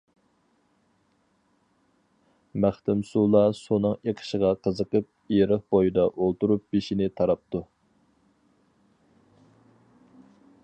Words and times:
مەختۇمسۇلا 2.63 3.43
سۇنىڭ 3.59 3.93
ئېقىشىغا 4.11 4.51
قىزىقىپ، 4.67 5.35
ئېرىق 5.37 5.67
بۇيىدا 5.75 6.05
ئولتۇرۇپ 6.15 6.65
بېشىنى 6.77 7.11
تاراپتۇ. 7.21 7.63